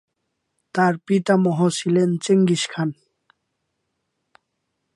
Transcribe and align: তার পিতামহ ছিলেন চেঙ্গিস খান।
তার 0.75 0.93
পিতামহ 1.07 1.59
ছিলেন 1.69 2.09
চেঙ্গিস 2.23 2.63
খান। 2.71 2.89